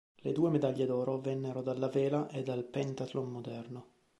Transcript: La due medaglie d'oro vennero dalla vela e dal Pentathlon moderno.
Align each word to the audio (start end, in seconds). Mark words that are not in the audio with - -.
La 0.23 0.31
due 0.31 0.49
medaglie 0.49 0.87
d'oro 0.87 1.19
vennero 1.21 1.61
dalla 1.61 1.87
vela 1.87 2.27
e 2.29 2.41
dal 2.41 2.63
Pentathlon 2.63 3.29
moderno. 3.29 3.85